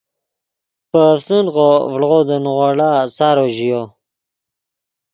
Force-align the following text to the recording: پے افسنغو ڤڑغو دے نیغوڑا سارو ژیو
پے 0.89 0.99
افسنغو 1.13 1.69
ڤڑغو 1.89 2.19
دے 2.27 2.37
نیغوڑا 2.43 2.91
سارو 3.15 3.45
ژیو 3.55 3.81